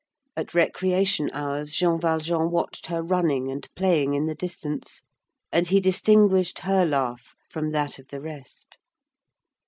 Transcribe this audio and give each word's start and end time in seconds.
At 0.35 0.55
recreation 0.55 1.29
hours, 1.31 1.73
Jean 1.73 1.99
Valjean 2.01 2.49
watched 2.49 2.87
her 2.87 3.03
running 3.03 3.51
and 3.51 3.67
playing 3.75 4.15
in 4.15 4.25
the 4.25 4.33
distance, 4.33 5.03
and 5.51 5.67
he 5.67 5.79
distinguished 5.79 6.57
her 6.65 6.87
laugh 6.87 7.35
from 7.51 7.69
that 7.73 7.99
of 7.99 8.07
the 8.07 8.19
rest. 8.19 8.79